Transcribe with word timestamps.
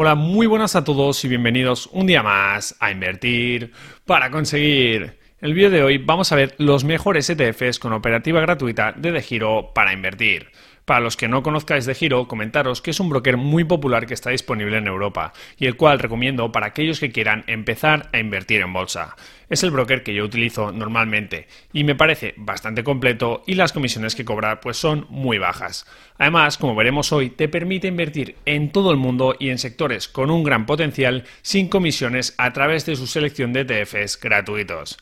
Hola, 0.00 0.14
muy 0.14 0.46
buenas 0.46 0.76
a 0.76 0.84
todos 0.84 1.24
y 1.24 1.28
bienvenidos 1.28 1.88
un 1.90 2.06
día 2.06 2.22
más 2.22 2.76
a 2.78 2.92
Invertir 2.92 3.72
para 4.06 4.30
conseguir. 4.30 5.18
En 5.40 5.48
el 5.48 5.54
vídeo 5.54 5.70
de 5.70 5.82
hoy 5.82 5.98
vamos 5.98 6.30
a 6.30 6.36
ver 6.36 6.54
los 6.58 6.84
mejores 6.84 7.28
ETFs 7.28 7.80
con 7.80 7.92
operativa 7.92 8.40
gratuita 8.40 8.92
de 8.92 9.10
De 9.10 9.20
Giro 9.22 9.72
para 9.74 9.92
invertir. 9.92 10.52
Para 10.88 11.00
los 11.00 11.18
que 11.18 11.28
no 11.28 11.42
conozcáis 11.42 11.84
de 11.84 11.94
Giro, 11.94 12.26
comentaros 12.28 12.80
que 12.80 12.92
es 12.92 12.98
un 12.98 13.10
broker 13.10 13.36
muy 13.36 13.62
popular 13.62 14.06
que 14.06 14.14
está 14.14 14.30
disponible 14.30 14.78
en 14.78 14.86
Europa 14.86 15.34
y 15.58 15.66
el 15.66 15.76
cual 15.76 15.98
recomiendo 15.98 16.50
para 16.50 16.68
aquellos 16.68 16.98
que 16.98 17.12
quieran 17.12 17.44
empezar 17.46 18.08
a 18.14 18.18
invertir 18.20 18.62
en 18.62 18.72
bolsa. 18.72 19.14
Es 19.50 19.62
el 19.62 19.70
broker 19.70 20.02
que 20.02 20.14
yo 20.14 20.24
utilizo 20.24 20.72
normalmente 20.72 21.46
y 21.74 21.84
me 21.84 21.94
parece 21.94 22.32
bastante 22.38 22.84
completo 22.84 23.42
y 23.46 23.56
las 23.56 23.74
comisiones 23.74 24.14
que 24.14 24.24
cobra 24.24 24.62
pues 24.62 24.78
son 24.78 25.04
muy 25.10 25.36
bajas. 25.36 25.84
Además, 26.16 26.56
como 26.56 26.74
veremos 26.74 27.12
hoy, 27.12 27.28
te 27.28 27.50
permite 27.50 27.88
invertir 27.88 28.36
en 28.46 28.72
todo 28.72 28.90
el 28.90 28.96
mundo 28.96 29.36
y 29.38 29.50
en 29.50 29.58
sectores 29.58 30.08
con 30.08 30.30
un 30.30 30.42
gran 30.42 30.64
potencial 30.64 31.24
sin 31.42 31.68
comisiones 31.68 32.34
a 32.38 32.54
través 32.54 32.86
de 32.86 32.96
su 32.96 33.06
selección 33.06 33.52
de 33.52 33.60
ETFs 33.60 34.18
gratuitos. 34.18 34.96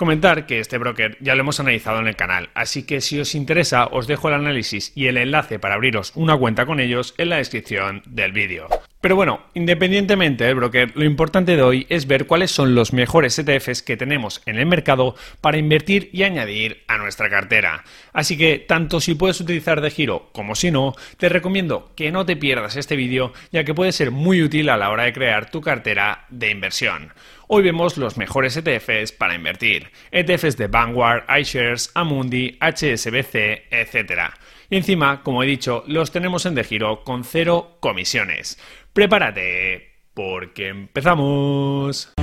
Comentar 0.00 0.46
que 0.46 0.60
este 0.60 0.78
broker 0.78 1.18
ya 1.20 1.34
lo 1.34 1.42
hemos 1.42 1.60
analizado 1.60 2.00
en 2.00 2.06
el 2.06 2.16
canal, 2.16 2.48
así 2.54 2.84
que 2.84 3.02
si 3.02 3.20
os 3.20 3.34
interesa 3.34 3.84
os 3.84 4.06
dejo 4.06 4.28
el 4.28 4.34
análisis 4.34 4.92
y 4.94 5.08
el 5.08 5.18
enlace 5.18 5.58
para 5.58 5.74
abriros 5.74 6.12
una 6.14 6.38
cuenta 6.38 6.64
con 6.64 6.80
ellos 6.80 7.12
en 7.18 7.28
la 7.28 7.36
descripción 7.36 8.02
del 8.06 8.32
vídeo. 8.32 8.66
Pero 9.00 9.16
bueno, 9.16 9.40
independientemente 9.54 10.44
del 10.44 10.56
broker, 10.56 10.92
lo 10.94 11.04
importante 11.04 11.56
de 11.56 11.62
hoy 11.62 11.86
es 11.88 12.06
ver 12.06 12.26
cuáles 12.26 12.50
son 12.50 12.74
los 12.74 12.92
mejores 12.92 13.38
ETFs 13.38 13.82
que 13.82 13.96
tenemos 13.96 14.42
en 14.44 14.58
el 14.58 14.66
mercado 14.66 15.14
para 15.40 15.56
invertir 15.56 16.10
y 16.12 16.24
añadir 16.24 16.84
a 16.86 16.98
nuestra 16.98 17.30
cartera. 17.30 17.84
Así 18.12 18.36
que 18.36 18.58
tanto 18.58 19.00
si 19.00 19.14
puedes 19.14 19.40
utilizar 19.40 19.80
de 19.80 19.90
giro 19.90 20.28
como 20.32 20.54
si 20.54 20.70
no, 20.70 20.94
te 21.16 21.30
recomiendo 21.30 21.92
que 21.96 22.12
no 22.12 22.26
te 22.26 22.36
pierdas 22.36 22.76
este 22.76 22.94
vídeo 22.94 23.32
ya 23.50 23.64
que 23.64 23.72
puede 23.72 23.92
ser 23.92 24.10
muy 24.10 24.42
útil 24.42 24.68
a 24.68 24.76
la 24.76 24.90
hora 24.90 25.04
de 25.04 25.14
crear 25.14 25.50
tu 25.50 25.62
cartera 25.62 26.26
de 26.28 26.50
inversión. 26.50 27.14
Hoy 27.48 27.62
vemos 27.62 27.96
los 27.96 28.18
mejores 28.18 28.54
ETFs 28.56 29.12
para 29.12 29.34
invertir. 29.34 29.90
ETFs 30.12 30.58
de 30.58 30.66
Vanguard, 30.66 31.24
iShares, 31.38 31.90
Amundi, 31.94 32.58
HSBC, 32.60 33.64
etc. 33.70 34.34
Y 34.70 34.76
encima, 34.76 35.22
como 35.24 35.42
he 35.42 35.46
dicho, 35.46 35.82
los 35.88 36.12
tenemos 36.12 36.46
en 36.46 36.54
De 36.54 36.62
Giro 36.62 37.02
con 37.02 37.24
cero 37.24 37.76
comisiones. 37.80 38.56
Prepárate, 38.92 39.90
porque 40.14 40.68
empezamos. 40.68 42.14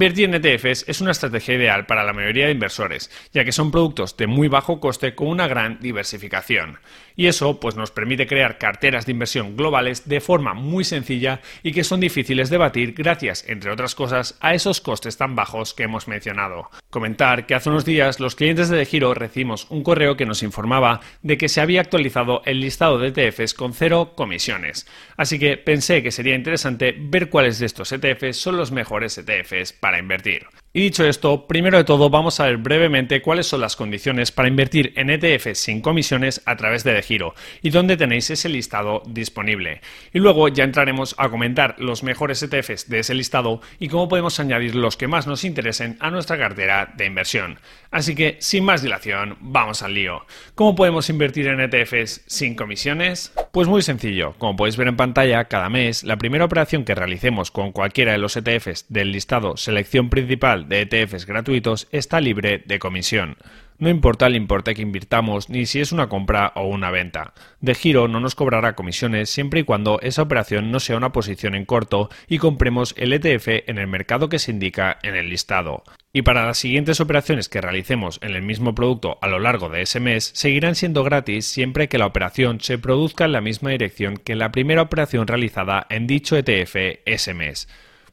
Invertir 0.00 0.30
en 0.30 0.42
ETFs 0.42 0.86
es 0.88 1.02
una 1.02 1.10
estrategia 1.10 1.56
ideal 1.56 1.84
para 1.84 2.04
la 2.04 2.14
mayoría 2.14 2.46
de 2.46 2.52
inversores, 2.52 3.10
ya 3.34 3.44
que 3.44 3.52
son 3.52 3.70
productos 3.70 4.16
de 4.16 4.26
muy 4.26 4.48
bajo 4.48 4.80
coste 4.80 5.14
con 5.14 5.28
una 5.28 5.46
gran 5.46 5.78
diversificación. 5.78 6.78
Y 7.16 7.26
eso 7.26 7.60
pues 7.60 7.76
nos 7.76 7.90
permite 7.90 8.26
crear 8.26 8.56
carteras 8.56 9.04
de 9.04 9.12
inversión 9.12 9.58
globales 9.58 10.08
de 10.08 10.22
forma 10.22 10.54
muy 10.54 10.84
sencilla 10.84 11.42
y 11.62 11.72
que 11.72 11.84
son 11.84 12.00
difíciles 12.00 12.48
de 12.48 12.56
batir 12.56 12.94
gracias, 12.94 13.44
entre 13.46 13.70
otras 13.70 13.94
cosas, 13.94 14.38
a 14.40 14.54
esos 14.54 14.80
costes 14.80 15.18
tan 15.18 15.36
bajos 15.36 15.74
que 15.74 15.82
hemos 15.82 16.08
mencionado. 16.08 16.70
Comentar 16.88 17.44
que 17.44 17.54
hace 17.54 17.68
unos 17.68 17.84
días 17.84 18.20
los 18.20 18.36
clientes 18.36 18.70
de 18.70 18.86
Giro 18.86 19.12
recibimos 19.12 19.66
un 19.68 19.82
correo 19.82 20.16
que 20.16 20.24
nos 20.24 20.42
informaba 20.42 21.00
de 21.20 21.36
que 21.36 21.50
se 21.50 21.60
había 21.60 21.82
actualizado 21.82 22.40
el 22.46 22.60
listado 22.60 22.98
de 22.98 23.08
ETFs 23.08 23.52
con 23.52 23.74
cero 23.74 24.14
comisiones. 24.16 24.86
Así 25.18 25.38
que 25.38 25.58
pensé 25.58 26.02
que 26.02 26.10
sería 26.10 26.36
interesante 26.36 26.96
ver 26.98 27.28
cuáles 27.28 27.58
de 27.58 27.66
estos 27.66 27.92
ETFs 27.92 28.38
son 28.38 28.56
los 28.56 28.72
mejores 28.72 29.18
ETFs 29.18 29.74
para 29.74 29.89
invertir. 29.98 30.46
Y 30.72 30.82
dicho 30.82 31.04
esto, 31.04 31.48
primero 31.48 31.78
de 31.78 31.82
todo 31.82 32.10
vamos 32.10 32.38
a 32.38 32.46
ver 32.46 32.58
brevemente 32.58 33.22
cuáles 33.22 33.48
son 33.48 33.60
las 33.60 33.74
condiciones 33.74 34.30
para 34.30 34.46
invertir 34.46 34.92
en 34.94 35.10
ETFs 35.10 35.58
sin 35.58 35.80
comisiones 35.80 36.42
a 36.44 36.54
través 36.54 36.84
de 36.84 36.92
De 36.92 37.02
Giro 37.02 37.34
y 37.60 37.70
dónde 37.70 37.96
tenéis 37.96 38.30
ese 38.30 38.48
listado 38.48 39.02
disponible. 39.04 39.80
Y 40.12 40.20
luego 40.20 40.46
ya 40.46 40.62
entraremos 40.62 41.16
a 41.18 41.28
comentar 41.28 41.74
los 41.78 42.04
mejores 42.04 42.40
ETFs 42.44 42.88
de 42.88 43.00
ese 43.00 43.14
listado 43.14 43.60
y 43.80 43.88
cómo 43.88 44.08
podemos 44.08 44.38
añadir 44.38 44.76
los 44.76 44.96
que 44.96 45.08
más 45.08 45.26
nos 45.26 45.42
interesen 45.42 45.96
a 45.98 46.12
nuestra 46.12 46.38
cartera 46.38 46.92
de 46.96 47.06
inversión. 47.06 47.58
Así 47.90 48.14
que, 48.14 48.36
sin 48.38 48.64
más 48.64 48.80
dilación, 48.80 49.38
vamos 49.40 49.82
al 49.82 49.94
lío. 49.94 50.24
¿Cómo 50.54 50.76
podemos 50.76 51.10
invertir 51.10 51.48
en 51.48 51.58
ETFs 51.58 52.22
sin 52.28 52.54
comisiones? 52.54 53.32
Pues 53.50 53.66
muy 53.66 53.82
sencillo. 53.82 54.34
Como 54.38 54.54
podéis 54.54 54.76
ver 54.76 54.86
en 54.86 54.96
pantalla, 54.96 55.46
cada 55.46 55.68
mes 55.68 56.04
la 56.04 56.16
primera 56.16 56.44
operación 56.44 56.84
que 56.84 56.94
realicemos 56.94 57.50
con 57.50 57.72
cualquiera 57.72 58.12
de 58.12 58.18
los 58.18 58.36
ETFs 58.36 58.86
del 58.88 59.10
listado 59.10 59.56
selección 59.56 60.08
principal 60.08 60.59
de 60.68 60.82
ETFs 60.82 61.26
gratuitos 61.26 61.88
está 61.90 62.20
libre 62.20 62.62
de 62.64 62.78
comisión. 62.78 63.36
No 63.80 63.88
importa 63.88 64.26
el 64.26 64.36
importe 64.36 64.74
que 64.74 64.82
invirtamos 64.82 65.48
ni 65.48 65.64
si 65.64 65.80
es 65.80 65.90
una 65.90 66.10
compra 66.10 66.52
o 66.54 66.66
una 66.66 66.90
venta. 66.90 67.32
De 67.62 67.74
giro 67.74 68.08
no 68.08 68.20
nos 68.20 68.34
cobrará 68.34 68.74
comisiones 68.74 69.30
siempre 69.30 69.60
y 69.60 69.64
cuando 69.64 69.98
esa 70.02 70.20
operación 70.20 70.70
no 70.70 70.80
sea 70.80 70.98
una 70.98 71.12
posición 71.12 71.54
en 71.54 71.64
corto 71.64 72.10
y 72.28 72.36
compremos 72.36 72.94
el 72.98 73.14
ETF 73.14 73.66
en 73.66 73.78
el 73.78 73.86
mercado 73.86 74.28
que 74.28 74.38
se 74.38 74.50
indica 74.50 74.98
en 75.02 75.16
el 75.16 75.30
listado. 75.30 75.82
Y 76.12 76.20
para 76.20 76.44
las 76.44 76.58
siguientes 76.58 77.00
operaciones 77.00 77.48
que 77.48 77.62
realicemos 77.62 78.18
en 78.20 78.34
el 78.34 78.42
mismo 78.42 78.74
producto 78.74 79.16
a 79.22 79.28
lo 79.28 79.38
largo 79.38 79.70
de 79.70 79.80
ese 79.80 79.98
mes 79.98 80.30
seguirán 80.34 80.74
siendo 80.74 81.02
gratis 81.02 81.46
siempre 81.46 81.88
que 81.88 81.96
la 81.96 82.04
operación 82.04 82.60
se 82.60 82.76
produzca 82.76 83.24
en 83.24 83.32
la 83.32 83.40
misma 83.40 83.70
dirección 83.70 84.18
que 84.18 84.36
la 84.36 84.52
primera 84.52 84.82
operación 84.82 85.26
realizada 85.26 85.86
en 85.88 86.06
dicho 86.06 86.36
ETF 86.36 87.00
ese 87.06 87.32
mes. 87.32 87.66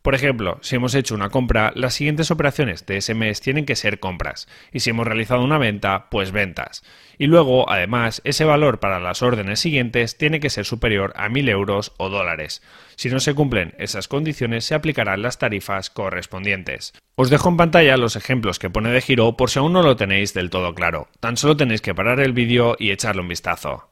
Por 0.07 0.15
ejemplo, 0.15 0.57
si 0.61 0.77
hemos 0.77 0.95
hecho 0.95 1.15
una 1.15 1.31
compra, 1.31 1.73
las 1.75 1.95
siguientes 1.95 2.31
operaciones 2.31 2.85
de 2.85 2.95
ese 2.95 3.13
mes 3.13 3.41
tienen 3.41 3.65
que 3.65 3.75
ser 3.75 3.99
compras, 3.99 4.47
y 4.71 4.79
si 4.79 4.91
hemos 4.91 5.05
realizado 5.05 5.43
una 5.43 5.57
venta, 5.57 6.07
pues 6.09 6.31
ventas. 6.31 6.81
Y 7.17 7.27
luego, 7.27 7.69
además, 7.69 8.21
ese 8.23 8.45
valor 8.45 8.79
para 8.79 9.01
las 9.01 9.21
órdenes 9.21 9.59
siguientes 9.59 10.17
tiene 10.17 10.39
que 10.39 10.49
ser 10.49 10.63
superior 10.63 11.11
a 11.17 11.27
1.000 11.27 11.49
euros 11.49 11.91
o 11.97 12.07
dólares. 12.07 12.63
Si 12.95 13.09
no 13.09 13.19
se 13.19 13.33
cumplen 13.33 13.75
esas 13.79 14.07
condiciones, 14.07 14.63
se 14.63 14.75
aplicarán 14.75 15.23
las 15.23 15.39
tarifas 15.39 15.89
correspondientes. 15.89 16.93
Os 17.15 17.29
dejo 17.29 17.49
en 17.49 17.57
pantalla 17.57 17.97
los 17.97 18.15
ejemplos 18.15 18.59
que 18.59 18.69
pone 18.69 18.91
de 18.91 19.01
giro 19.01 19.35
por 19.35 19.49
si 19.49 19.59
aún 19.59 19.73
no 19.73 19.83
lo 19.83 19.97
tenéis 19.97 20.33
del 20.33 20.49
todo 20.49 20.73
claro. 20.73 21.09
Tan 21.19 21.35
solo 21.35 21.57
tenéis 21.57 21.81
que 21.81 21.93
parar 21.93 22.21
el 22.21 22.31
vídeo 22.31 22.77
y 22.79 22.91
echarle 22.91 23.23
un 23.23 23.27
vistazo. 23.27 23.89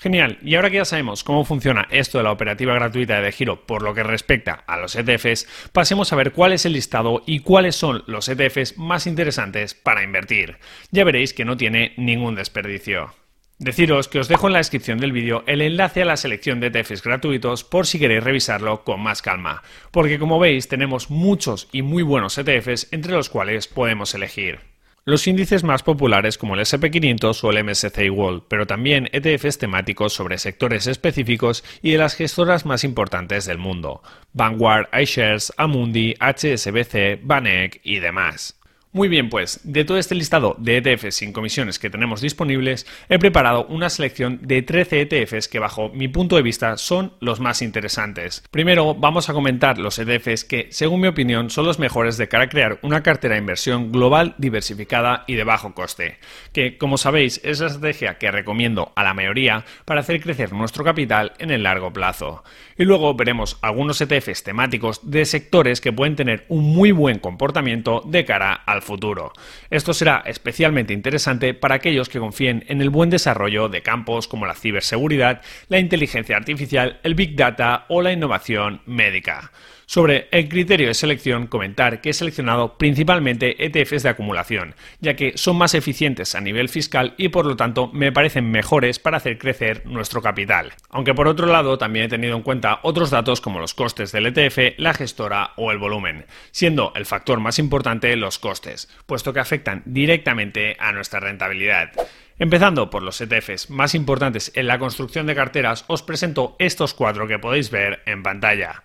Genial, 0.00 0.38
y 0.42 0.54
ahora 0.54 0.70
que 0.70 0.76
ya 0.76 0.86
sabemos 0.86 1.24
cómo 1.24 1.44
funciona 1.44 1.86
esto 1.90 2.16
de 2.16 2.24
la 2.24 2.32
operativa 2.32 2.72
gratuita 2.72 3.20
de 3.20 3.32
giro 3.32 3.66
por 3.66 3.82
lo 3.82 3.92
que 3.92 4.02
respecta 4.02 4.64
a 4.66 4.78
los 4.78 4.96
ETFs, 4.96 5.46
pasemos 5.72 6.10
a 6.10 6.16
ver 6.16 6.32
cuál 6.32 6.54
es 6.54 6.64
el 6.64 6.72
listado 6.72 7.22
y 7.26 7.40
cuáles 7.40 7.76
son 7.76 8.02
los 8.06 8.26
ETFs 8.30 8.78
más 8.78 9.06
interesantes 9.06 9.74
para 9.74 10.02
invertir. 10.02 10.56
Ya 10.90 11.04
veréis 11.04 11.34
que 11.34 11.44
no 11.44 11.58
tiene 11.58 11.92
ningún 11.98 12.34
desperdicio. 12.34 13.14
Deciros 13.58 14.08
que 14.08 14.20
os 14.20 14.28
dejo 14.28 14.46
en 14.46 14.54
la 14.54 14.60
descripción 14.60 14.96
del 14.96 15.12
vídeo 15.12 15.44
el 15.46 15.60
enlace 15.60 16.00
a 16.00 16.06
la 16.06 16.16
selección 16.16 16.60
de 16.60 16.68
ETFs 16.68 17.02
gratuitos 17.02 17.62
por 17.62 17.86
si 17.86 17.98
queréis 17.98 18.24
revisarlo 18.24 18.84
con 18.84 19.02
más 19.02 19.20
calma, 19.20 19.62
porque 19.90 20.18
como 20.18 20.38
veis 20.38 20.66
tenemos 20.68 21.10
muchos 21.10 21.68
y 21.72 21.82
muy 21.82 22.02
buenos 22.02 22.38
ETFs 22.38 22.88
entre 22.90 23.12
los 23.12 23.28
cuales 23.28 23.68
podemos 23.68 24.14
elegir 24.14 24.70
los 25.10 25.26
índices 25.26 25.64
más 25.64 25.82
populares 25.82 26.38
como 26.38 26.54
el 26.54 26.60
SP500 26.60 27.44
o 27.44 27.50
el 27.50 27.64
MSCI 27.64 28.10
World, 28.10 28.44
pero 28.48 28.66
también 28.66 29.08
ETFs 29.12 29.58
temáticos 29.58 30.12
sobre 30.12 30.38
sectores 30.38 30.86
específicos 30.86 31.64
y 31.82 31.92
de 31.92 31.98
las 31.98 32.14
gestoras 32.14 32.64
más 32.66 32.84
importantes 32.84 33.46
del 33.46 33.58
mundo, 33.58 34.02
Vanguard, 34.32 34.88
iShares, 34.98 35.52
Amundi, 35.56 36.14
HSBC, 36.20 37.20
Banek 37.22 37.80
y 37.82 37.98
demás. 37.98 38.59
Muy 38.92 39.06
bien, 39.06 39.28
pues 39.28 39.60
de 39.62 39.84
todo 39.84 39.98
este 39.98 40.16
listado 40.16 40.56
de 40.58 40.78
ETFs 40.78 41.14
sin 41.14 41.32
comisiones 41.32 41.78
que 41.78 41.90
tenemos 41.90 42.20
disponibles, 42.20 42.88
he 43.08 43.20
preparado 43.20 43.64
una 43.66 43.88
selección 43.88 44.40
de 44.42 44.62
13 44.62 45.02
ETFs 45.02 45.46
que 45.46 45.60
bajo 45.60 45.90
mi 45.90 46.08
punto 46.08 46.34
de 46.34 46.42
vista 46.42 46.76
son 46.76 47.14
los 47.20 47.38
más 47.38 47.62
interesantes. 47.62 48.42
Primero 48.50 48.96
vamos 48.96 49.28
a 49.28 49.32
comentar 49.32 49.78
los 49.78 50.00
ETFs 50.00 50.44
que, 50.44 50.66
según 50.72 51.02
mi 51.02 51.06
opinión, 51.06 51.50
son 51.50 51.66
los 51.66 51.78
mejores 51.78 52.16
de 52.16 52.26
cara 52.26 52.44
a 52.44 52.48
crear 52.48 52.80
una 52.82 53.04
cartera 53.04 53.34
de 53.34 53.40
inversión 53.40 53.92
global, 53.92 54.34
diversificada 54.38 55.22
y 55.28 55.36
de 55.36 55.44
bajo 55.44 55.72
coste, 55.72 56.18
que, 56.52 56.76
como 56.76 56.98
sabéis, 56.98 57.40
es 57.44 57.60
la 57.60 57.68
estrategia 57.68 58.18
que 58.18 58.32
recomiendo 58.32 58.90
a 58.96 59.04
la 59.04 59.14
mayoría 59.14 59.64
para 59.84 60.00
hacer 60.00 60.20
crecer 60.20 60.52
nuestro 60.52 60.82
capital 60.82 61.34
en 61.38 61.52
el 61.52 61.62
largo 61.62 61.92
plazo. 61.92 62.42
Y 62.76 62.86
luego 62.86 63.14
veremos 63.14 63.56
algunos 63.62 64.00
ETFs 64.00 64.42
temáticos 64.42 65.08
de 65.08 65.26
sectores 65.26 65.80
que 65.80 65.92
pueden 65.92 66.16
tener 66.16 66.44
un 66.48 66.64
muy 66.64 66.90
buen 66.90 67.20
comportamiento 67.20 68.02
de 68.04 68.24
cara 68.24 68.64
futuro. 68.82 69.32
Esto 69.70 69.94
será 69.94 70.22
especialmente 70.26 70.92
interesante 70.92 71.54
para 71.54 71.76
aquellos 71.76 72.08
que 72.08 72.18
confíen 72.18 72.64
en 72.68 72.80
el 72.80 72.90
buen 72.90 73.10
desarrollo 73.10 73.68
de 73.68 73.82
campos 73.82 74.28
como 74.28 74.46
la 74.46 74.54
ciberseguridad, 74.54 75.42
la 75.68 75.78
inteligencia 75.78 76.36
artificial, 76.36 77.00
el 77.02 77.14
big 77.14 77.36
data 77.36 77.86
o 77.88 78.02
la 78.02 78.12
innovación 78.12 78.82
médica. 78.86 79.52
Sobre 79.92 80.28
el 80.30 80.48
criterio 80.48 80.86
de 80.86 80.94
selección, 80.94 81.48
comentar 81.48 82.00
que 82.00 82.10
he 82.10 82.12
seleccionado 82.12 82.78
principalmente 82.78 83.66
ETFs 83.66 84.04
de 84.04 84.10
acumulación, 84.10 84.76
ya 85.00 85.16
que 85.16 85.32
son 85.36 85.58
más 85.58 85.74
eficientes 85.74 86.36
a 86.36 86.40
nivel 86.40 86.68
fiscal 86.68 87.14
y 87.16 87.30
por 87.30 87.44
lo 87.44 87.56
tanto 87.56 87.88
me 87.88 88.12
parecen 88.12 88.52
mejores 88.52 89.00
para 89.00 89.16
hacer 89.16 89.36
crecer 89.36 89.84
nuestro 89.86 90.22
capital. 90.22 90.74
Aunque 90.90 91.12
por 91.12 91.26
otro 91.26 91.48
lado 91.48 91.76
también 91.76 92.04
he 92.04 92.08
tenido 92.08 92.36
en 92.36 92.44
cuenta 92.44 92.78
otros 92.84 93.10
datos 93.10 93.40
como 93.40 93.58
los 93.58 93.74
costes 93.74 94.12
del 94.12 94.26
ETF, 94.26 94.78
la 94.78 94.94
gestora 94.94 95.54
o 95.56 95.72
el 95.72 95.78
volumen, 95.78 96.24
siendo 96.52 96.92
el 96.94 97.04
factor 97.04 97.40
más 97.40 97.58
importante 97.58 98.14
los 98.14 98.38
costes, 98.38 98.88
puesto 99.06 99.32
que 99.32 99.40
afectan 99.40 99.82
directamente 99.86 100.76
a 100.78 100.92
nuestra 100.92 101.18
rentabilidad. 101.18 101.90
Empezando 102.38 102.90
por 102.90 103.02
los 103.02 103.20
ETFs 103.20 103.70
más 103.70 103.96
importantes 103.96 104.52
en 104.54 104.68
la 104.68 104.78
construcción 104.78 105.26
de 105.26 105.34
carteras, 105.34 105.84
os 105.88 106.04
presento 106.04 106.54
estos 106.60 106.94
cuatro 106.94 107.26
que 107.26 107.40
podéis 107.40 107.72
ver 107.72 108.04
en 108.06 108.22
pantalla. 108.22 108.84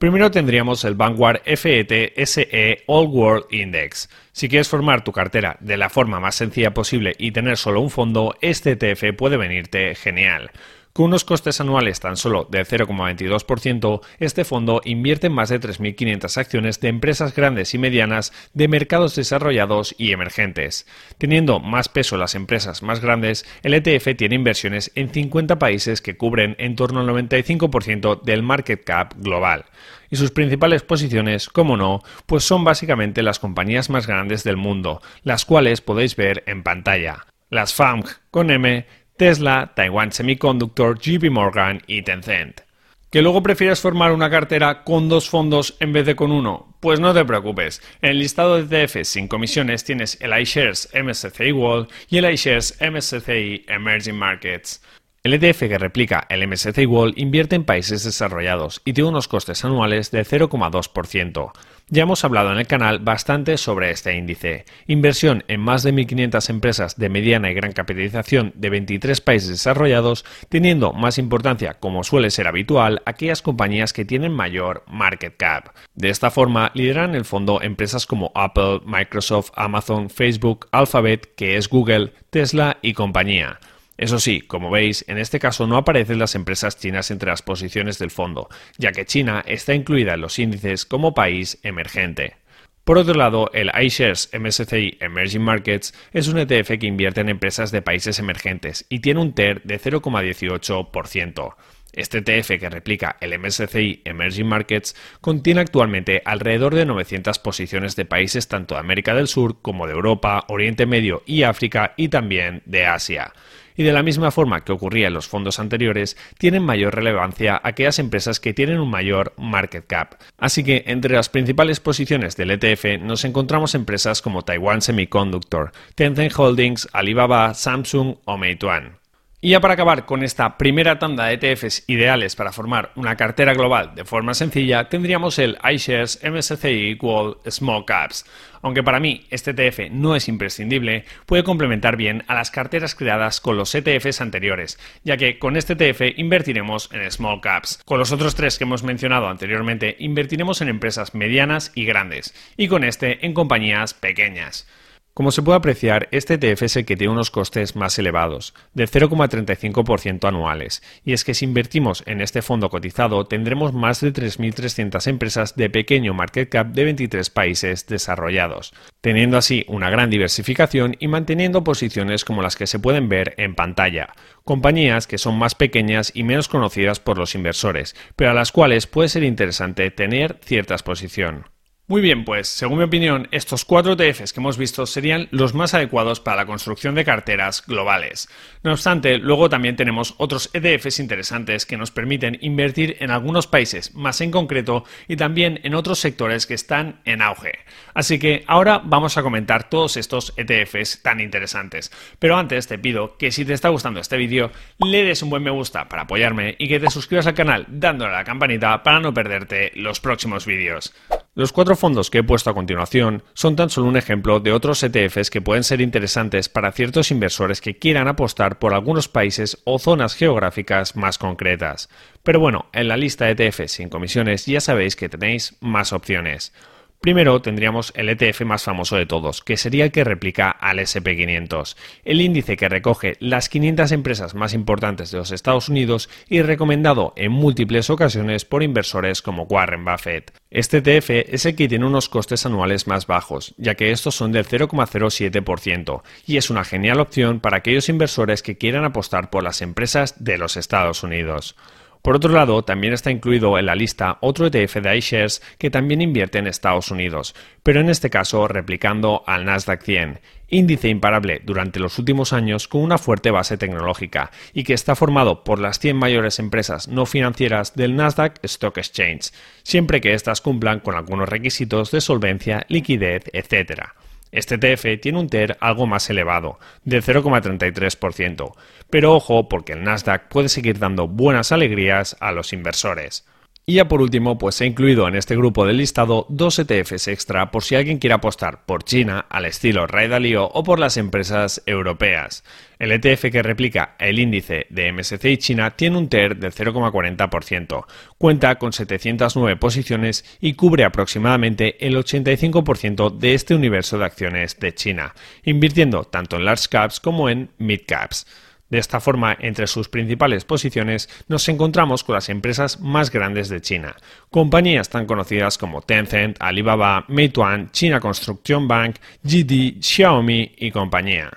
Primero 0.00 0.30
tendríamos 0.30 0.82
el 0.86 0.94
Vanguard 0.94 1.42
FET 1.44 2.14
SE 2.24 2.84
All 2.86 3.06
World 3.08 3.44
Index. 3.50 4.08
Si 4.32 4.48
quieres 4.48 4.66
formar 4.66 5.04
tu 5.04 5.12
cartera 5.12 5.58
de 5.60 5.76
la 5.76 5.90
forma 5.90 6.18
más 6.18 6.36
sencilla 6.36 6.72
posible 6.72 7.14
y 7.18 7.32
tener 7.32 7.58
solo 7.58 7.82
un 7.82 7.90
fondo, 7.90 8.34
este 8.40 8.78
ETF 8.80 9.14
puede 9.14 9.36
venirte 9.36 9.94
genial. 9.94 10.52
Con 10.92 11.06
unos 11.06 11.24
costes 11.24 11.60
anuales 11.60 12.00
tan 12.00 12.16
solo 12.16 12.48
del 12.50 12.66
0,22%, 12.66 14.00
este 14.18 14.44
fondo 14.44 14.80
invierte 14.84 15.28
en 15.28 15.32
más 15.32 15.48
de 15.48 15.60
3.500 15.60 16.36
acciones 16.36 16.80
de 16.80 16.88
empresas 16.88 17.32
grandes 17.34 17.74
y 17.74 17.78
medianas 17.78 18.32
de 18.54 18.66
mercados 18.66 19.14
desarrollados 19.14 19.94
y 19.98 20.10
emergentes. 20.10 20.88
Teniendo 21.16 21.60
más 21.60 21.88
peso 21.88 22.16
las 22.16 22.34
empresas 22.34 22.82
más 22.82 23.00
grandes, 23.00 23.46
el 23.62 23.74
ETF 23.74 24.16
tiene 24.16 24.34
inversiones 24.34 24.90
en 24.96 25.10
50 25.10 25.60
países 25.60 26.02
que 26.02 26.16
cubren 26.16 26.56
en 26.58 26.74
torno 26.74 27.00
al 27.00 27.08
95% 27.08 28.22
del 28.22 28.42
market 28.42 28.82
cap 28.82 29.14
global. 29.16 29.66
Y 30.10 30.16
sus 30.16 30.32
principales 30.32 30.82
posiciones, 30.82 31.48
como 31.48 31.76
no, 31.76 32.02
pues 32.26 32.42
son 32.42 32.64
básicamente 32.64 33.22
las 33.22 33.38
compañías 33.38 33.90
más 33.90 34.08
grandes 34.08 34.42
del 34.42 34.56
mundo, 34.56 35.02
las 35.22 35.44
cuales 35.44 35.82
podéis 35.82 36.16
ver 36.16 36.42
en 36.46 36.64
pantalla. 36.64 37.26
Las 37.48 37.74
FAMG 37.74 38.06
con 38.30 38.50
M 38.50 38.86
Tesla, 39.20 39.72
Taiwan 39.76 40.12
Semiconductor, 40.12 40.98
JP 40.98 41.30
Morgan 41.30 41.82
y 41.86 42.00
Tencent. 42.00 42.62
¿Que 43.10 43.20
luego 43.20 43.42
prefieres 43.42 43.78
formar 43.78 44.12
una 44.12 44.30
cartera 44.30 44.82
con 44.82 45.10
dos 45.10 45.28
fondos 45.28 45.76
en 45.78 45.92
vez 45.92 46.06
de 46.06 46.16
con 46.16 46.32
uno? 46.32 46.74
Pues 46.80 47.00
no 47.00 47.12
te 47.12 47.22
preocupes. 47.26 47.82
En 48.00 48.12
el 48.12 48.18
listado 48.18 48.56
de 48.56 48.82
ETFs 48.82 49.08
sin 49.08 49.28
comisiones 49.28 49.84
tienes 49.84 50.16
el 50.22 50.40
iShares 50.40 50.88
MSCI 50.94 51.52
World 51.52 51.90
y 52.08 52.16
el 52.16 52.32
iShares 52.32 52.78
MSCI 52.80 53.66
Emerging 53.68 54.16
Markets. 54.16 54.80
El 55.22 55.34
ETF 55.34 55.68
que 55.68 55.76
replica 55.76 56.26
el 56.30 56.48
MSCI 56.48 56.86
World 56.86 57.18
invierte 57.18 57.54
en 57.54 57.64
países 57.64 58.04
desarrollados 58.04 58.80
y 58.86 58.94
tiene 58.94 59.10
unos 59.10 59.28
costes 59.28 59.62
anuales 59.66 60.10
de 60.10 60.24
0,2%. 60.24 61.52
Ya 61.88 62.04
hemos 62.04 62.24
hablado 62.24 62.50
en 62.52 62.58
el 62.58 62.66
canal 62.66 63.00
bastante 63.00 63.58
sobre 63.58 63.90
este 63.90 64.16
índice. 64.16 64.64
Inversión 64.86 65.44
en 65.48 65.60
más 65.60 65.82
de 65.82 65.92
1.500 65.92 66.48
empresas 66.48 66.96
de 66.96 67.10
mediana 67.10 67.50
y 67.50 67.54
gran 67.54 67.72
capitalización 67.72 68.54
de 68.54 68.70
23 68.70 69.20
países 69.20 69.50
desarrollados, 69.50 70.24
teniendo 70.48 70.94
más 70.94 71.18
importancia, 71.18 71.74
como 71.74 72.02
suele 72.02 72.30
ser 72.30 72.46
habitual, 72.46 73.02
aquellas 73.04 73.42
compañías 73.42 73.92
que 73.92 74.06
tienen 74.06 74.32
mayor 74.32 74.84
market 74.86 75.36
cap. 75.36 75.74
De 75.94 76.08
esta 76.08 76.30
forma, 76.30 76.70
lideran 76.72 77.14
el 77.14 77.26
fondo 77.26 77.60
empresas 77.60 78.06
como 78.06 78.32
Apple, 78.34 78.80
Microsoft, 78.86 79.50
Amazon, 79.54 80.08
Facebook, 80.08 80.66
Alphabet, 80.72 81.34
que 81.36 81.58
es 81.58 81.68
Google, 81.68 82.14
Tesla 82.30 82.78
y 82.80 82.94
compañía. 82.94 83.58
Eso 84.00 84.18
sí, 84.18 84.40
como 84.40 84.70
veis, 84.70 85.04
en 85.08 85.18
este 85.18 85.38
caso 85.38 85.66
no 85.66 85.76
aparecen 85.76 86.18
las 86.18 86.34
empresas 86.34 86.78
chinas 86.78 87.10
entre 87.10 87.28
las 87.28 87.42
posiciones 87.42 87.98
del 87.98 88.10
fondo, 88.10 88.48
ya 88.78 88.92
que 88.92 89.04
China 89.04 89.44
está 89.46 89.74
incluida 89.74 90.14
en 90.14 90.22
los 90.22 90.38
índices 90.38 90.86
como 90.86 91.12
país 91.12 91.58
emergente. 91.64 92.36
Por 92.84 92.96
otro 92.96 93.12
lado, 93.12 93.50
el 93.52 93.70
iShares 93.78 94.30
MSCI 94.32 94.96
Emerging 95.00 95.42
Markets 95.42 95.92
es 96.14 96.28
un 96.28 96.38
ETF 96.38 96.78
que 96.78 96.86
invierte 96.86 97.20
en 97.20 97.28
empresas 97.28 97.72
de 97.72 97.82
países 97.82 98.18
emergentes 98.18 98.86
y 98.88 99.00
tiene 99.00 99.20
un 99.20 99.34
TER 99.34 99.62
de 99.64 99.78
0,18%. 99.78 101.54
Este 101.92 102.18
ETF 102.18 102.58
que 102.58 102.70
replica 102.70 103.18
el 103.20 103.38
MSCI 103.38 104.00
Emerging 104.06 104.46
Markets 104.46 104.96
contiene 105.20 105.60
actualmente 105.60 106.22
alrededor 106.24 106.74
de 106.74 106.86
900 106.86 107.38
posiciones 107.38 107.96
de 107.96 108.06
países 108.06 108.48
tanto 108.48 108.76
de 108.76 108.80
América 108.80 109.14
del 109.14 109.28
Sur 109.28 109.60
como 109.60 109.86
de 109.86 109.92
Europa, 109.92 110.46
Oriente 110.48 110.86
Medio 110.86 111.22
y 111.26 111.42
África 111.42 111.92
y 111.98 112.08
también 112.08 112.62
de 112.64 112.86
Asia 112.86 113.34
y 113.80 113.82
de 113.82 113.94
la 113.94 114.02
misma 114.02 114.30
forma 114.30 114.62
que 114.62 114.72
ocurría 114.72 115.06
en 115.06 115.14
los 115.14 115.26
fondos 115.26 115.58
anteriores, 115.58 116.14
tienen 116.36 116.62
mayor 116.62 116.94
relevancia 116.94 117.58
aquellas 117.64 117.98
empresas 117.98 118.38
que 118.38 118.52
tienen 118.52 118.78
un 118.78 118.90
mayor 118.90 119.32
market 119.38 119.86
cap. 119.86 120.16
Así 120.36 120.62
que 120.62 120.84
entre 120.88 121.14
las 121.14 121.30
principales 121.30 121.80
posiciones 121.80 122.36
del 122.36 122.50
ETF 122.50 123.00
nos 123.00 123.24
encontramos 123.24 123.74
empresas 123.74 124.20
como 124.20 124.42
Taiwan 124.42 124.82
Semiconductor, 124.82 125.72
Tencent 125.94 126.38
Holdings, 126.38 126.90
Alibaba, 126.92 127.54
Samsung 127.54 128.16
o 128.26 128.36
Meituan. 128.36 128.99
Y 129.42 129.50
ya 129.50 129.60
para 129.60 129.72
acabar 129.72 130.04
con 130.04 130.22
esta 130.22 130.58
primera 130.58 130.98
tanda 130.98 131.24
de 131.24 131.32
ETFs 131.32 131.84
ideales 131.86 132.36
para 132.36 132.52
formar 132.52 132.92
una 132.94 133.16
cartera 133.16 133.54
global 133.54 133.94
de 133.94 134.04
forma 134.04 134.34
sencilla, 134.34 134.90
tendríamos 134.90 135.38
el 135.38 135.56
iShares 135.64 136.20
MSCI 136.22 136.98
World 137.00 137.38
Small 137.50 137.86
Caps. 137.86 138.26
Aunque 138.60 138.82
para 138.82 139.00
mí 139.00 139.26
este 139.30 139.52
ETF 139.52 139.90
no 139.92 140.14
es 140.14 140.28
imprescindible, 140.28 141.06
puede 141.24 141.42
complementar 141.42 141.96
bien 141.96 142.22
a 142.26 142.34
las 142.34 142.50
carteras 142.50 142.94
creadas 142.94 143.40
con 143.40 143.56
los 143.56 143.74
ETFs 143.74 144.20
anteriores, 144.20 144.78
ya 145.04 145.16
que 145.16 145.38
con 145.38 145.56
este 145.56 145.72
ETF 145.72 146.18
invertiremos 146.18 146.90
en 146.92 147.10
Small 147.10 147.40
Caps. 147.40 147.80
Con 147.86 147.98
los 147.98 148.12
otros 148.12 148.34
tres 148.34 148.58
que 148.58 148.64
hemos 148.64 148.82
mencionado 148.82 149.28
anteriormente, 149.28 149.96
invertiremos 150.00 150.60
en 150.60 150.68
empresas 150.68 151.14
medianas 151.14 151.72
y 151.74 151.86
grandes, 151.86 152.34
y 152.58 152.68
con 152.68 152.84
este 152.84 153.24
en 153.24 153.32
compañías 153.32 153.94
pequeñas. 153.94 154.66
Como 155.12 155.32
se 155.32 155.42
puede 155.42 155.58
apreciar, 155.58 156.08
este 156.12 156.34
ETF 156.34 156.62
es 156.62 156.76
el 156.76 156.84
que 156.84 156.96
tiene 156.96 157.12
unos 157.12 157.32
costes 157.32 157.74
más 157.74 157.98
elevados, 157.98 158.54
de 158.74 158.84
0,35% 158.84 160.28
anuales, 160.28 160.82
y 161.04 161.12
es 161.12 161.24
que 161.24 161.34
si 161.34 161.44
invertimos 161.46 162.04
en 162.06 162.20
este 162.20 162.42
fondo 162.42 162.70
cotizado 162.70 163.26
tendremos 163.26 163.72
más 163.72 164.00
de 164.00 164.12
3.300 164.12 165.08
empresas 165.08 165.56
de 165.56 165.68
pequeño 165.68 166.14
market 166.14 166.48
cap 166.48 166.68
de 166.68 166.84
23 166.84 167.28
países 167.28 167.88
desarrollados, 167.88 168.72
teniendo 169.00 169.36
así 169.36 169.64
una 169.66 169.90
gran 169.90 170.10
diversificación 170.10 170.96
y 171.00 171.08
manteniendo 171.08 171.64
posiciones 171.64 172.24
como 172.24 172.40
las 172.40 172.54
que 172.54 172.68
se 172.68 172.78
pueden 172.78 173.08
ver 173.08 173.34
en 173.36 173.56
pantalla, 173.56 174.14
compañías 174.44 175.08
que 175.08 175.18
son 175.18 175.36
más 175.36 175.56
pequeñas 175.56 176.12
y 176.14 176.22
menos 176.22 176.46
conocidas 176.46 177.00
por 177.00 177.18
los 177.18 177.34
inversores, 177.34 177.96
pero 178.14 178.30
a 178.30 178.34
las 178.34 178.52
cuales 178.52 178.86
puede 178.86 179.08
ser 179.08 179.24
interesante 179.24 179.90
tener 179.90 180.38
cierta 180.44 180.74
exposición. 180.74 181.46
Muy 181.90 182.02
bien, 182.02 182.24
pues 182.24 182.46
según 182.46 182.78
mi 182.78 182.84
opinión, 182.84 183.26
estos 183.32 183.64
cuatro 183.64 183.94
ETFs 183.94 184.32
que 184.32 184.38
hemos 184.38 184.56
visto 184.56 184.86
serían 184.86 185.26
los 185.32 185.54
más 185.54 185.74
adecuados 185.74 186.20
para 186.20 186.36
la 186.36 186.46
construcción 186.46 186.94
de 186.94 187.04
carteras 187.04 187.64
globales. 187.66 188.28
No 188.62 188.70
obstante, 188.70 189.18
luego 189.18 189.48
también 189.50 189.74
tenemos 189.74 190.14
otros 190.18 190.50
ETFs 190.52 191.00
interesantes 191.00 191.66
que 191.66 191.76
nos 191.76 191.90
permiten 191.90 192.38
invertir 192.42 192.96
en 193.00 193.10
algunos 193.10 193.48
países 193.48 193.92
más 193.96 194.20
en 194.20 194.30
concreto 194.30 194.84
y 195.08 195.16
también 195.16 195.58
en 195.64 195.74
otros 195.74 195.98
sectores 195.98 196.46
que 196.46 196.54
están 196.54 197.00
en 197.06 197.22
auge. 197.22 197.58
Así 197.92 198.20
que 198.20 198.44
ahora 198.46 198.80
vamos 198.84 199.18
a 199.18 199.24
comentar 199.24 199.68
todos 199.68 199.96
estos 199.96 200.32
ETFs 200.36 201.02
tan 201.02 201.18
interesantes. 201.18 201.90
Pero 202.20 202.36
antes 202.36 202.68
te 202.68 202.78
pido 202.78 203.16
que 203.16 203.32
si 203.32 203.44
te 203.44 203.54
está 203.54 203.68
gustando 203.68 203.98
este 203.98 204.16
vídeo, 204.16 204.52
le 204.78 205.02
des 205.02 205.24
un 205.24 205.30
buen 205.30 205.42
me 205.42 205.50
gusta 205.50 205.88
para 205.88 206.02
apoyarme 206.02 206.54
y 206.56 206.68
que 206.68 206.78
te 206.78 206.88
suscribas 206.88 207.26
al 207.26 207.34
canal 207.34 207.66
dándole 207.68 208.14
a 208.14 208.18
la 208.18 208.24
campanita 208.24 208.80
para 208.84 209.00
no 209.00 209.12
perderte 209.12 209.72
los 209.74 209.98
próximos 209.98 210.46
vídeos. 210.46 210.94
Los 211.36 211.52
cuatro 211.52 211.76
fondos 211.76 212.10
que 212.10 212.18
he 212.18 212.22
puesto 212.24 212.50
a 212.50 212.54
continuación 212.54 213.22
son 213.34 213.54
tan 213.54 213.70
solo 213.70 213.86
un 213.86 213.96
ejemplo 213.96 214.40
de 214.40 214.50
otros 214.50 214.82
ETFs 214.82 215.30
que 215.30 215.40
pueden 215.40 215.62
ser 215.62 215.80
interesantes 215.80 216.48
para 216.48 216.72
ciertos 216.72 217.12
inversores 217.12 217.60
que 217.60 217.78
quieran 217.78 218.08
apostar 218.08 218.58
por 218.58 218.74
algunos 218.74 219.06
países 219.06 219.62
o 219.64 219.78
zonas 219.78 220.16
geográficas 220.16 220.96
más 220.96 221.18
concretas. 221.18 221.88
Pero 222.24 222.40
bueno, 222.40 222.66
en 222.72 222.88
la 222.88 222.96
lista 222.96 223.26
de 223.26 223.46
ETFs 223.46 223.70
sin 223.70 223.88
comisiones 223.88 224.46
ya 224.46 224.60
sabéis 224.60 224.96
que 224.96 225.08
tenéis 225.08 225.56
más 225.60 225.92
opciones. 225.92 226.52
Primero 227.00 227.40
tendríamos 227.40 227.94
el 227.96 228.10
ETF 228.10 228.42
más 228.42 228.62
famoso 228.62 228.94
de 228.96 229.06
todos, 229.06 229.40
que 229.40 229.56
sería 229.56 229.84
el 229.84 229.90
que 229.90 230.04
replica 230.04 230.50
al 230.50 230.80
SP500, 230.80 231.74
el 232.04 232.20
índice 232.20 232.58
que 232.58 232.68
recoge 232.68 233.16
las 233.20 233.48
500 233.48 233.92
empresas 233.92 234.34
más 234.34 234.52
importantes 234.52 235.10
de 235.10 235.16
los 235.16 235.30
Estados 235.30 235.70
Unidos 235.70 236.10
y 236.28 236.42
recomendado 236.42 237.14
en 237.16 237.32
múltiples 237.32 237.88
ocasiones 237.88 238.44
por 238.44 238.62
inversores 238.62 239.22
como 239.22 239.44
Warren 239.44 239.82
Buffett. 239.82 240.34
Este 240.50 240.82
ETF 240.84 241.08
es 241.32 241.46
el 241.46 241.56
que 241.56 241.68
tiene 241.68 241.86
unos 241.86 242.10
costes 242.10 242.44
anuales 242.44 242.86
más 242.86 243.06
bajos, 243.06 243.54
ya 243.56 243.76
que 243.76 243.92
estos 243.92 244.14
son 244.14 244.32
del 244.32 244.46
0,07%, 244.46 246.02
y 246.26 246.36
es 246.36 246.50
una 246.50 246.64
genial 246.64 247.00
opción 247.00 247.40
para 247.40 247.56
aquellos 247.56 247.88
inversores 247.88 248.42
que 248.42 248.58
quieran 248.58 248.84
apostar 248.84 249.30
por 249.30 249.42
las 249.42 249.62
empresas 249.62 250.22
de 250.22 250.36
los 250.36 250.58
Estados 250.58 251.02
Unidos. 251.02 251.56
Por 252.02 252.16
otro 252.16 252.32
lado, 252.32 252.62
también 252.62 252.94
está 252.94 253.10
incluido 253.10 253.58
en 253.58 253.66
la 253.66 253.74
lista 253.74 254.16
otro 254.22 254.46
ETF 254.46 254.76
de 254.76 254.96
iShares 254.96 255.42
que 255.58 255.70
también 255.70 256.00
invierte 256.00 256.38
en 256.38 256.46
Estados 256.46 256.90
Unidos, 256.90 257.34
pero 257.62 257.80
en 257.80 257.90
este 257.90 258.08
caso 258.08 258.48
replicando 258.48 259.22
al 259.26 259.44
Nasdaq 259.44 259.82
100, 259.82 260.20
índice 260.48 260.88
imparable 260.88 261.42
durante 261.44 261.78
los 261.78 261.98
últimos 261.98 262.32
años 262.32 262.68
con 262.68 262.82
una 262.82 262.96
fuerte 262.96 263.30
base 263.30 263.58
tecnológica 263.58 264.30
y 264.54 264.64
que 264.64 264.72
está 264.72 264.96
formado 264.96 265.44
por 265.44 265.58
las 265.58 265.78
100 265.78 265.96
mayores 265.96 266.38
empresas 266.38 266.88
no 266.88 267.04
financieras 267.04 267.74
del 267.74 267.96
Nasdaq 267.96 268.42
Stock 268.44 268.78
Exchange, 268.78 269.32
siempre 269.62 270.00
que 270.00 270.14
éstas 270.14 270.40
cumplan 270.40 270.80
con 270.80 270.94
algunos 270.94 271.28
requisitos 271.28 271.90
de 271.90 272.00
solvencia, 272.00 272.64
liquidez, 272.68 273.24
etc. 273.32 273.90
Este 274.32 274.54
ETF 274.54 275.00
tiene 275.00 275.18
un 275.18 275.28
TER 275.28 275.56
algo 275.60 275.86
más 275.86 276.08
elevado, 276.08 276.58
de 276.84 277.02
0,33%, 277.02 278.54
pero 278.88 279.14
ojo 279.14 279.48
porque 279.48 279.72
el 279.72 279.82
Nasdaq 279.82 280.28
puede 280.28 280.48
seguir 280.48 280.78
dando 280.78 281.08
buenas 281.08 281.52
alegrías 281.52 282.16
a 282.20 282.30
los 282.32 282.52
inversores. 282.52 283.26
Y 283.70 283.74
ya 283.74 283.86
por 283.86 284.02
último, 284.02 284.36
pues 284.36 284.60
he 284.60 284.66
incluido 284.66 285.06
en 285.06 285.14
este 285.14 285.36
grupo 285.36 285.64
del 285.64 285.76
listado 285.76 286.26
dos 286.28 286.58
ETFs 286.58 287.06
extra 287.06 287.52
por 287.52 287.62
si 287.62 287.76
alguien 287.76 287.98
quiere 287.98 288.14
apostar 288.14 288.64
por 288.66 288.82
China 288.82 289.26
al 289.28 289.44
estilo 289.44 289.86
Ray 289.86 290.08
Dalio 290.08 290.48
o 290.48 290.64
por 290.64 290.80
las 290.80 290.96
empresas 290.96 291.62
europeas. 291.66 292.42
El 292.80 292.90
ETF 292.90 293.30
que 293.30 293.44
replica 293.44 293.94
el 294.00 294.18
índice 294.18 294.66
de 294.70 294.92
MSCI 294.92 295.36
China 295.36 295.70
tiene 295.76 295.98
un 295.98 296.08
TER 296.08 296.36
del 296.36 296.52
0,40%, 296.52 297.84
cuenta 298.18 298.56
con 298.56 298.72
709 298.72 299.54
posiciones 299.54 300.24
y 300.40 300.54
cubre 300.54 300.82
aproximadamente 300.82 301.86
el 301.86 301.94
85% 301.94 303.18
de 303.18 303.34
este 303.34 303.54
universo 303.54 303.98
de 303.98 304.04
acciones 304.04 304.58
de 304.58 304.74
China, 304.74 305.14
invirtiendo 305.44 306.02
tanto 306.02 306.34
en 306.34 306.44
large 306.44 306.66
caps 306.68 306.98
como 306.98 307.28
en 307.28 307.50
mid 307.58 307.82
caps. 307.86 308.26
De 308.70 308.78
esta 308.78 309.00
forma, 309.00 309.36
entre 309.40 309.66
sus 309.66 309.88
principales 309.88 310.44
posiciones 310.44 311.08
nos 311.26 311.48
encontramos 311.48 312.04
con 312.04 312.14
las 312.14 312.28
empresas 312.28 312.80
más 312.80 313.10
grandes 313.10 313.48
de 313.48 313.60
China, 313.60 313.96
compañías 314.30 314.88
tan 314.88 315.06
conocidas 315.06 315.58
como 315.58 315.82
Tencent, 315.82 316.36
Alibaba, 316.40 317.04
Meituan, 317.08 317.70
China 317.72 317.98
Construction 317.98 318.68
Bank, 318.68 318.96
GD, 319.24 319.82
Xiaomi 319.82 320.52
y 320.56 320.70
compañía. 320.70 321.30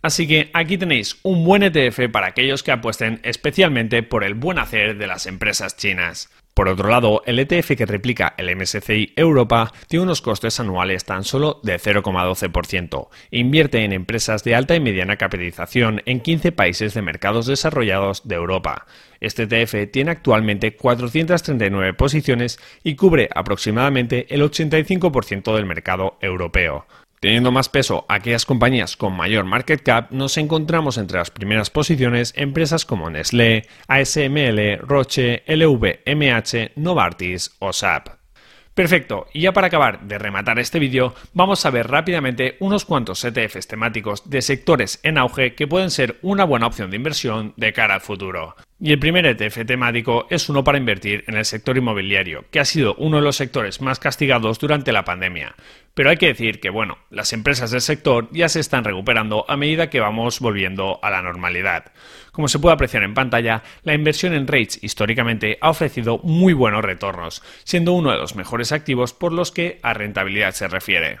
Así 0.00 0.26
que 0.26 0.50
aquí 0.54 0.78
tenéis 0.78 1.18
un 1.22 1.44
buen 1.44 1.62
ETF 1.62 2.08
para 2.10 2.28
aquellos 2.28 2.62
que 2.62 2.72
apuesten 2.72 3.20
especialmente 3.22 4.02
por 4.02 4.24
el 4.24 4.34
buen 4.34 4.58
hacer 4.58 4.96
de 4.96 5.06
las 5.06 5.26
empresas 5.26 5.76
chinas. 5.76 6.30
Por 6.58 6.68
otro 6.68 6.88
lado, 6.88 7.22
el 7.24 7.38
ETF 7.38 7.76
que 7.76 7.86
replica 7.86 8.34
el 8.36 8.56
MSCI 8.56 9.12
Europa 9.14 9.72
tiene 9.86 10.02
unos 10.02 10.20
costes 10.20 10.58
anuales 10.58 11.04
tan 11.04 11.22
solo 11.22 11.60
de 11.62 11.78
0,12%. 11.78 13.10
Invierte 13.30 13.84
en 13.84 13.92
empresas 13.92 14.42
de 14.42 14.56
alta 14.56 14.74
y 14.74 14.80
mediana 14.80 15.14
capitalización 15.14 16.02
en 16.04 16.18
15 16.18 16.50
países 16.50 16.94
de 16.94 17.02
mercados 17.02 17.46
desarrollados 17.46 18.26
de 18.26 18.34
Europa. 18.34 18.86
Este 19.20 19.44
ETF 19.44 19.88
tiene 19.92 20.10
actualmente 20.10 20.74
439 20.74 21.94
posiciones 21.94 22.58
y 22.82 22.96
cubre 22.96 23.28
aproximadamente 23.32 24.26
el 24.34 24.42
85% 24.42 25.54
del 25.54 25.64
mercado 25.64 26.18
europeo. 26.20 26.86
Teniendo 27.20 27.50
más 27.50 27.68
peso 27.68 28.06
aquellas 28.08 28.46
compañías 28.46 28.96
con 28.96 29.12
mayor 29.12 29.44
market 29.44 29.82
cap, 29.82 30.12
nos 30.12 30.36
encontramos 30.36 30.98
entre 30.98 31.18
las 31.18 31.30
primeras 31.30 31.68
posiciones 31.68 32.32
empresas 32.36 32.84
como 32.84 33.10
Nestlé, 33.10 33.66
ASML, 33.88 34.78
Roche, 34.78 35.42
LVMH, 35.46 36.72
Novartis 36.76 37.56
o 37.58 37.72
SAP. 37.72 38.18
Perfecto, 38.78 39.26
y 39.32 39.40
ya 39.40 39.52
para 39.52 39.66
acabar 39.66 40.06
de 40.06 40.18
rematar 40.18 40.60
este 40.60 40.78
vídeo, 40.78 41.12
vamos 41.32 41.66
a 41.66 41.70
ver 41.70 41.88
rápidamente 41.88 42.56
unos 42.60 42.84
cuantos 42.84 43.24
ETFs 43.24 43.66
temáticos 43.66 44.30
de 44.30 44.40
sectores 44.40 45.00
en 45.02 45.18
auge 45.18 45.56
que 45.56 45.66
pueden 45.66 45.90
ser 45.90 46.20
una 46.22 46.44
buena 46.44 46.68
opción 46.68 46.88
de 46.88 46.96
inversión 46.96 47.54
de 47.56 47.72
cara 47.72 47.94
al 47.94 48.00
futuro. 48.00 48.54
Y 48.78 48.92
el 48.92 49.00
primer 49.00 49.26
ETF 49.26 49.66
temático 49.66 50.28
es 50.30 50.48
uno 50.48 50.62
para 50.62 50.78
invertir 50.78 51.24
en 51.26 51.36
el 51.36 51.44
sector 51.44 51.76
inmobiliario, 51.76 52.44
que 52.52 52.60
ha 52.60 52.64
sido 52.64 52.94
uno 52.94 53.16
de 53.16 53.24
los 53.24 53.34
sectores 53.34 53.80
más 53.80 53.98
castigados 53.98 54.60
durante 54.60 54.92
la 54.92 55.04
pandemia. 55.04 55.56
Pero 55.98 56.10
hay 56.10 56.16
que 56.16 56.28
decir 56.28 56.60
que, 56.60 56.70
bueno, 56.70 56.96
las 57.10 57.32
empresas 57.32 57.72
del 57.72 57.80
sector 57.80 58.28
ya 58.30 58.48
se 58.48 58.60
están 58.60 58.84
recuperando 58.84 59.44
a 59.48 59.56
medida 59.56 59.90
que 59.90 59.98
vamos 59.98 60.38
volviendo 60.38 61.00
a 61.02 61.10
la 61.10 61.22
normalidad. 61.22 61.90
Como 62.30 62.46
se 62.46 62.60
puede 62.60 62.74
apreciar 62.74 63.02
en 63.02 63.14
pantalla, 63.14 63.64
la 63.82 63.94
inversión 63.94 64.32
en 64.32 64.46
REITs 64.46 64.84
históricamente 64.84 65.58
ha 65.60 65.70
ofrecido 65.70 66.20
muy 66.22 66.52
buenos 66.52 66.84
retornos, 66.84 67.42
siendo 67.64 67.94
uno 67.94 68.12
de 68.12 68.18
los 68.18 68.36
mejores 68.36 68.70
activos 68.70 69.12
por 69.12 69.32
los 69.32 69.50
que 69.50 69.80
a 69.82 69.92
rentabilidad 69.92 70.52
se 70.52 70.68
refiere. 70.68 71.18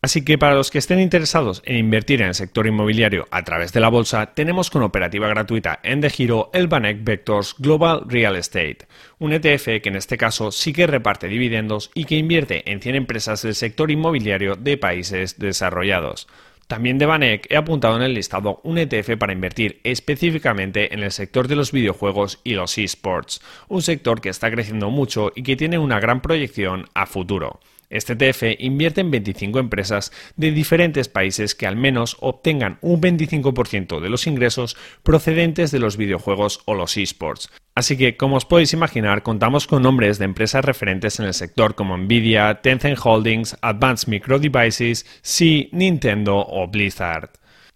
Así 0.00 0.24
que 0.24 0.38
para 0.38 0.54
los 0.54 0.70
que 0.70 0.78
estén 0.78 1.00
interesados 1.00 1.60
en 1.64 1.76
invertir 1.76 2.22
en 2.22 2.28
el 2.28 2.34
sector 2.36 2.68
inmobiliario 2.68 3.26
a 3.32 3.42
través 3.42 3.72
de 3.72 3.80
la 3.80 3.88
bolsa, 3.88 4.26
tenemos 4.32 4.70
con 4.70 4.82
operativa 4.82 5.26
gratuita 5.26 5.80
en 5.82 6.00
De 6.00 6.08
Giro 6.08 6.50
el 6.54 6.68
Banek 6.68 7.02
Vectors 7.02 7.56
Global 7.58 8.04
Real 8.06 8.36
Estate, 8.36 8.86
un 9.18 9.32
ETF 9.32 9.82
que 9.82 9.88
en 9.88 9.96
este 9.96 10.16
caso 10.16 10.52
sí 10.52 10.72
que 10.72 10.86
reparte 10.86 11.26
dividendos 11.26 11.90
y 11.94 12.04
que 12.04 12.14
invierte 12.14 12.70
en 12.70 12.80
100 12.80 12.94
empresas 12.94 13.42
del 13.42 13.56
sector 13.56 13.90
inmobiliario 13.90 14.54
de 14.54 14.76
países 14.76 15.40
desarrollados. 15.40 16.28
También 16.68 16.98
de 16.98 17.06
Banek 17.06 17.50
he 17.50 17.56
apuntado 17.56 17.96
en 17.96 18.02
el 18.02 18.14
listado 18.14 18.60
un 18.62 18.78
ETF 18.78 19.16
para 19.18 19.32
invertir 19.32 19.80
específicamente 19.82 20.94
en 20.94 21.02
el 21.02 21.10
sector 21.10 21.48
de 21.48 21.56
los 21.56 21.72
videojuegos 21.72 22.40
y 22.44 22.54
los 22.54 22.78
esports, 22.78 23.40
un 23.66 23.82
sector 23.82 24.20
que 24.20 24.28
está 24.28 24.48
creciendo 24.48 24.90
mucho 24.90 25.32
y 25.34 25.42
que 25.42 25.56
tiene 25.56 25.78
una 25.78 25.98
gran 25.98 26.20
proyección 26.20 26.84
a 26.94 27.06
futuro. 27.06 27.58
Este 27.90 28.12
ETF 28.12 28.60
invierte 28.60 29.00
en 29.00 29.10
25 29.10 29.58
empresas 29.58 30.12
de 30.36 30.50
diferentes 30.50 31.08
países 31.08 31.54
que 31.54 31.66
al 31.66 31.76
menos 31.76 32.16
obtengan 32.20 32.78
un 32.82 33.00
25% 33.00 34.00
de 34.00 34.10
los 34.10 34.26
ingresos 34.26 34.76
procedentes 35.02 35.70
de 35.70 35.78
los 35.78 35.96
videojuegos 35.96 36.60
o 36.66 36.74
los 36.74 36.96
esports. 36.96 37.50
Así 37.74 37.96
que, 37.96 38.16
como 38.16 38.36
os 38.36 38.44
podéis 38.44 38.72
imaginar, 38.72 39.22
contamos 39.22 39.66
con 39.66 39.82
nombres 39.82 40.18
de 40.18 40.24
empresas 40.24 40.64
referentes 40.64 41.18
en 41.20 41.26
el 41.26 41.34
sector 41.34 41.74
como 41.74 41.96
Nvidia, 41.96 42.60
Tencent 42.60 42.98
Holdings, 43.02 43.56
Advanced 43.62 44.08
Micro 44.08 44.38
Devices, 44.38 45.06
Sea, 45.22 45.68
Nintendo 45.72 46.36
o 46.38 46.66
Blizzard. 46.66 47.30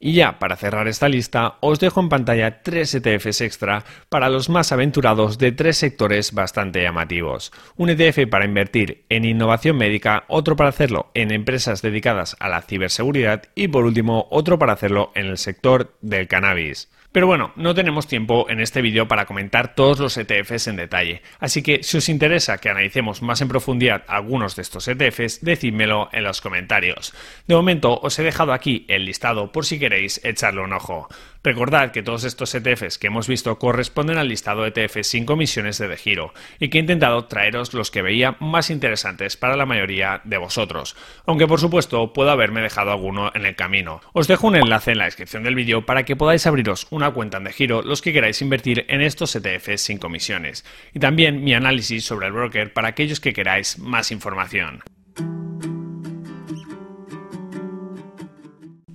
Y 0.05 0.15
ya, 0.15 0.41
para 0.41 0.57
cerrar 0.57 0.89
esta 0.89 1.09
lista, 1.09 1.59
os 1.61 1.79
dejo 1.79 2.01
en 2.01 2.09
pantalla 2.09 2.61
tres 2.65 2.93
ETFs 2.93 3.41
extra 3.41 3.85
para 4.09 4.31
los 4.31 4.49
más 4.49 4.73
aventurados 4.73 5.39
de 5.39 5.53
tres 5.53 5.77
sectores 5.77 6.33
bastante 6.33 6.83
llamativos. 6.83 7.53
Un 7.77 7.89
ETF 7.89 8.29
para 8.29 8.45
invertir 8.45 9.05
en 9.11 9.25
innovación 9.25 9.77
médica, 9.77 10.25
otro 10.27 10.57
para 10.57 10.71
hacerlo 10.71 11.13
en 11.15 11.31
empresas 11.31 11.83
dedicadas 11.83 12.35
a 12.41 12.49
la 12.49 12.63
ciberseguridad 12.63 13.45
y 13.55 13.69
por 13.69 13.85
último 13.85 14.27
otro 14.33 14.59
para 14.59 14.73
hacerlo 14.73 15.13
en 15.15 15.27
el 15.27 15.39
sector 15.39 15.97
del 16.01 16.27
cannabis. 16.27 16.89
Pero 17.13 17.27
bueno, 17.27 17.53
no 17.57 17.75
tenemos 17.75 18.07
tiempo 18.07 18.49
en 18.49 18.59
este 18.59 18.81
vídeo 18.81 19.07
para 19.07 19.27
comentar 19.27 19.75
todos 19.75 19.99
los 19.99 20.17
ETFs 20.17 20.69
en 20.69 20.77
detalle, 20.77 21.21
así 21.41 21.63
que 21.63 21.83
si 21.83 21.99
os 21.99 22.09
interesa 22.09 22.57
que 22.57 22.71
analicemos 22.71 23.21
más 23.21 23.43
en 23.43 23.49
profundidad 23.49 24.05
algunos 24.09 24.57
de 24.57 24.63
estos 24.63 24.89
ETFs, 24.89 25.45
decídmelo 25.45 26.09
en 26.13 26.25
los 26.25 26.41
comentarios. 26.41 27.13
De 27.47 27.55
momento 27.55 28.01
os 28.01 28.19
he 28.19 28.23
dejado 28.23 28.55
aquí 28.55 28.87
el 28.89 29.05
listado 29.05 29.53
por 29.53 29.67
si 29.67 29.79
queréis 29.79 29.92
echarle 29.97 30.61
un 30.61 30.73
ojo. 30.73 31.09
Recordad 31.45 31.91
que 31.91 32.05
todos 32.05 32.23
estos 32.23 32.55
ETFs 32.55 32.99
que 32.99 33.09
hemos 33.09 33.27
visto 33.27 33.59
corresponden 33.59 34.17
al 34.17 34.29
listado 34.29 34.65
ETF 34.65 34.99
sin 35.03 35.27
comisiones 35.27 35.77
de, 35.79 35.89
de 35.89 35.97
giro 35.97 36.33
y 36.61 36.69
que 36.69 36.79
he 36.79 36.81
intentado 36.81 37.25
traeros 37.25 37.75
los 37.75 37.91
que 37.91 38.03
veía 38.03 38.37
más 38.39 38.71
interesantes 38.71 39.37
para 39.37 39.57
la 39.57 39.67
mayoría 39.67 40.21
de 40.23 40.39
vosotros, 40.39 40.95
aunque 41.27 41.49
por 41.49 41.59
supuesto 41.59 42.13
puedo 42.13 42.31
haberme 42.31 42.61
dejado 42.61 42.93
alguno 42.93 43.33
en 43.35 43.45
el 43.45 43.57
camino. 43.57 44.01
Os 44.13 44.29
dejo 44.29 44.47
un 44.47 44.57
enlace 44.57 44.93
en 44.93 44.99
la 44.99 45.07
descripción 45.07 45.43
del 45.43 45.57
vídeo 45.57 45.85
para 45.85 46.05
que 46.05 46.15
podáis 46.15 46.47
abriros 46.47 46.87
una 46.91 47.11
cuenta 47.11 47.39
en 47.39 47.45
de 47.45 47.53
giro 47.53 47.83
los 47.83 48.03
que 48.03 48.13
queráis 48.13 48.41
invertir 48.41 48.85
en 48.89 49.01
estos 49.01 49.35
ETFs 49.35 49.81
sin 49.81 49.99
comisiones 49.99 50.65
y 50.95 51.01
también 51.01 51.43
mi 51.43 51.55
análisis 51.55 52.05
sobre 52.05 52.29
el 52.29 52.33
broker 52.33 52.73
para 52.73 52.89
aquellos 52.89 53.19
que 53.19 53.33
queráis 53.33 53.79
más 53.81 54.13
información. 54.13 54.81